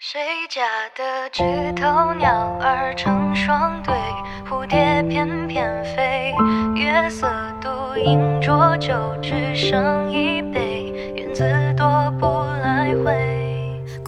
[0.00, 0.62] 谁家
[0.94, 3.92] 的枝头鸟儿成双对，
[4.48, 6.32] 蝴蝶翩翩飞。
[6.76, 7.28] 月色
[7.60, 10.87] 独饮浊酒，只剩一杯，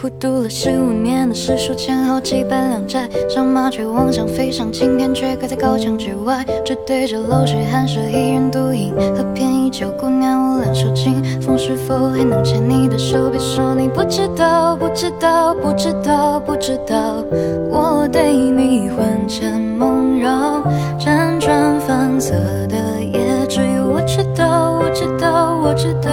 [0.00, 3.06] 苦读了十五年的诗书，欠好几百两债。
[3.28, 6.42] 上麻雀妄想飞上青天，却搁在高墙之外。
[6.64, 9.90] 只对着漏水寒舍，一人独饮，喝便宜酒。
[10.00, 13.28] 姑娘，我两手紧，风是否还能牵你的手？
[13.28, 17.22] 别说你不知道，不知道，不知道，不知道，
[17.70, 20.62] 我对你魂牵梦绕，
[20.98, 22.32] 辗转反侧
[22.70, 26.10] 的夜，只有我知道，我知道，我知道，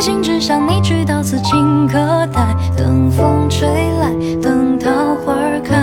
[0.00, 1.98] 心只想你知道，此情可
[2.32, 2.54] 待。
[2.76, 4.90] 等风吹来，等桃
[5.24, 5.34] 花
[5.64, 5.76] 开。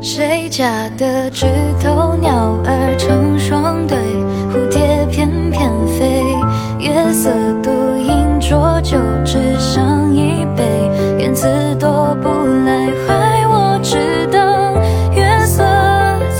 [0.00, 1.46] 谁家的枝
[1.82, 3.98] 头鸟儿成双对，
[4.52, 6.22] 蝴蝶翩翩飞。
[6.78, 7.30] 月色
[7.62, 10.64] 独饮浊酒，只剩一杯。
[11.18, 12.28] 言辞多不
[12.64, 14.40] 来回，我只等
[15.14, 15.64] 月色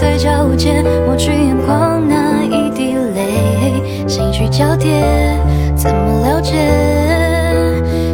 [0.01, 5.37] 在皎洁，抹去眼眶那一滴泪，心绪交叠。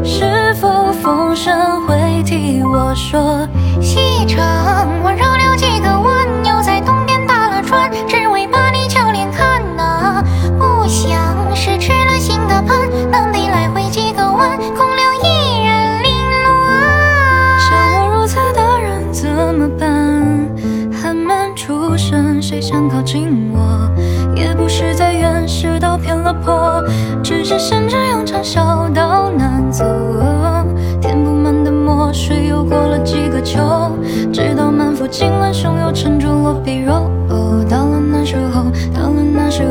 [0.02, 3.46] 是否风声会替我说？
[3.82, 4.42] 西城，
[5.02, 10.24] 我绕了几个弯，又在东边打了转，只为把你俏脸看呐。
[10.58, 11.14] 不想
[11.54, 16.10] 是吃了心的盘，南北来回几个弯，空留一人零
[16.44, 17.60] 乱。
[17.60, 20.48] 像我如此的人怎么办？
[20.92, 23.90] 寒门出身，谁想靠近我？
[27.24, 29.82] 只是甚至用长小道难走，
[31.00, 33.58] 填不满的墨水又过了几个秋，
[34.30, 37.10] 直到满腹经纶汹涌沉着落笔肉。
[37.66, 38.64] 到了那时候，
[38.94, 39.62] 到了那时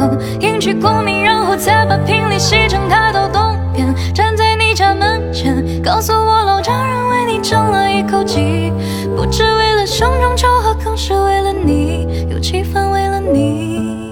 [0.00, 8.72] 候，迎娶功名，然后再把聘礼西城抬到东边，站在你家门前，告诉我老丈人为你争了一口气，
[9.14, 14.03] 不只为了胸中求和，更是为了你，有几分为了你。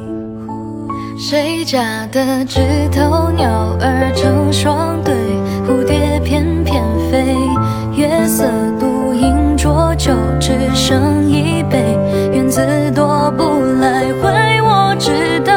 [1.22, 2.60] 谁家的枝
[2.90, 3.48] 头鸟
[3.80, 5.14] 儿成双对，
[5.64, 7.36] 蝴蝶翩翩飞。
[7.94, 8.42] 月色
[8.80, 11.96] 独饮浊酒，只剩一杯。
[12.32, 12.60] 缘字
[12.92, 13.44] 多不
[13.80, 15.54] 来回，我只等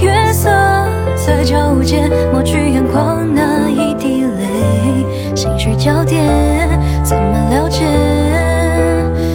[0.00, 0.48] 月色
[1.26, 5.34] 在皎洁，抹去眼眶那一滴泪。
[5.34, 6.22] 心绪交叠，
[7.02, 7.82] 怎么了解？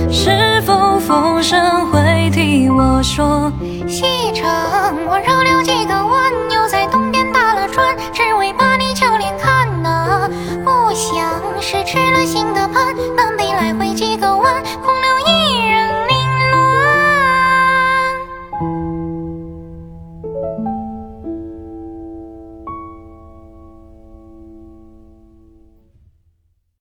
[0.09, 3.51] 是否风声会替我说？
[3.85, 4.47] 西城，
[5.25, 5.68] 如流。